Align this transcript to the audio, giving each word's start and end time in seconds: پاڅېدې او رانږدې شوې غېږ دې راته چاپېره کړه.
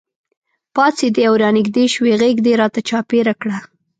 پاڅېدې 0.75 1.23
او 1.29 1.33
رانږدې 1.43 1.85
شوې 1.93 2.13
غېږ 2.21 2.37
دې 2.45 2.53
راته 2.61 2.79
چاپېره 2.89 3.33
کړه. 3.41 3.57